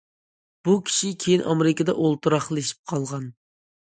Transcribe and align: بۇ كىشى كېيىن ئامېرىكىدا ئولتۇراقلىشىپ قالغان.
بۇ 0.69 0.77
كىشى 0.85 1.09
كېيىن 1.23 1.43
ئامېرىكىدا 1.51 1.95
ئولتۇراقلىشىپ 2.05 2.81
قالغان. 2.93 3.29